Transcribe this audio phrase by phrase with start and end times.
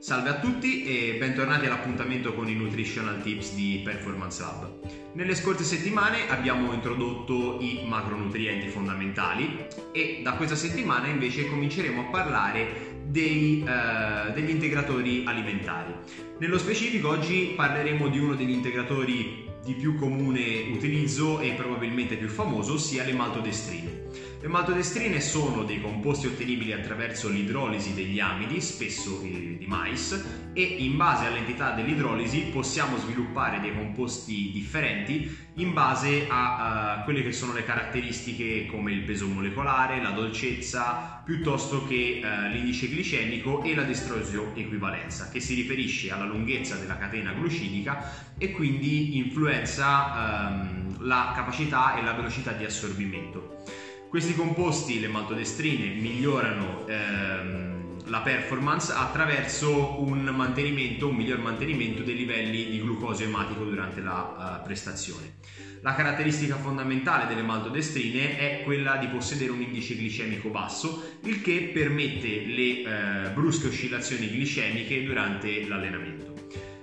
[0.00, 5.12] Salve a tutti e bentornati all'appuntamento con i Nutritional Tips di Performance Lab.
[5.12, 12.04] Nelle scorse settimane abbiamo introdotto i macronutrienti fondamentali e da questa settimana invece cominceremo a
[12.04, 15.92] parlare dei, uh, degli integratori alimentari.
[16.38, 22.28] Nello specifico oggi parleremo di uno degli integratori di più comune utilizzo e probabilmente più
[22.28, 23.99] famoso, ossia le maltodestrine.
[24.40, 30.62] Le maltodestrine sono dei composti ottenibili attraverso l'idrolisi degli amidi, spesso eh, di mais, e
[30.62, 37.32] in base all'entità dell'idrolisi possiamo sviluppare dei composti differenti in base a, a quelle che
[37.32, 43.74] sono le caratteristiche come il peso molecolare, la dolcezza, piuttosto che uh, l'indice glicemico e
[43.74, 51.04] la destrosio equivalenza, che si riferisce alla lunghezza della catena glucidica e quindi influenza um,
[51.06, 53.62] la capacità e la velocità di assorbimento.
[54.10, 62.16] Questi composti, le maltodestrine, migliorano ehm, la performance attraverso un mantenimento, un miglior mantenimento dei
[62.16, 65.34] livelli di glucosio ematico durante la uh, prestazione.
[65.82, 71.70] La caratteristica fondamentale delle maltodestrine è quella di possedere un indice glicemico basso, il che
[71.72, 76.39] permette le uh, brusche oscillazioni glicemiche durante l'allenamento.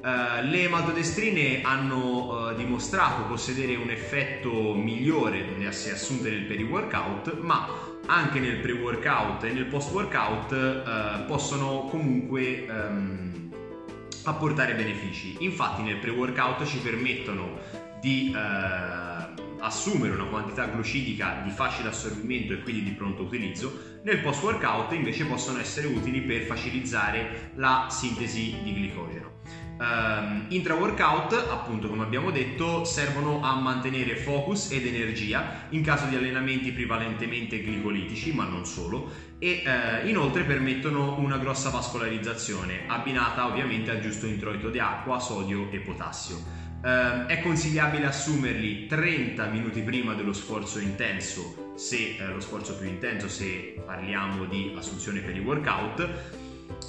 [0.00, 7.68] Uh, le maltodestrine hanno uh, dimostrato possedere un effetto migliore se assunte nel peri-workout, ma
[8.06, 13.50] anche nel pre-workout e nel post-workout uh, possono comunque um,
[14.22, 15.34] apportare benefici.
[15.40, 17.58] Infatti nel pre-workout ci permettono
[18.00, 18.32] di
[19.58, 24.92] assumere una quantità glucidica di facile assorbimento e quindi di pronto utilizzo, nel post workout
[24.92, 29.67] invece possono essere utili per facilizzare la sintesi di glicogeno.
[29.80, 36.16] Um, intra-workout, appunto come abbiamo detto, servono a mantenere focus ed energia in caso di
[36.16, 43.92] allenamenti prevalentemente glicolitici, ma non solo, e uh, inoltre permettono una grossa vascolarizzazione, abbinata ovviamente
[43.92, 46.66] al giusto introito di acqua, sodio e potassio.
[46.82, 52.88] Uh, è consigliabile assumerli 30 minuti prima dello sforzo intenso, se uh, lo sforzo più
[52.88, 56.46] intenso, se parliamo di assunzione per i workout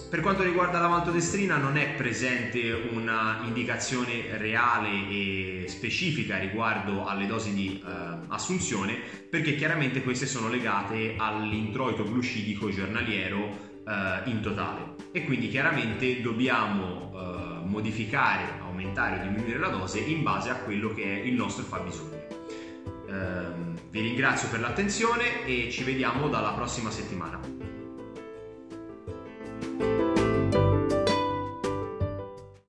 [0.09, 7.27] per quanto riguarda la maltodestrina non è presente una indicazione reale e specifica riguardo alle
[7.27, 8.95] dosi di eh, assunzione
[9.29, 17.11] perché chiaramente queste sono legate all'introito glucidico giornaliero eh, in totale e quindi chiaramente dobbiamo
[17.13, 21.63] eh, modificare, aumentare o diminuire la dose in base a quello che è il nostro
[21.63, 22.17] fabbisogno.
[23.07, 27.78] Ehm, vi ringrazio per l'attenzione e ci vediamo dalla prossima settimana.
[29.79, 30.08] Bye.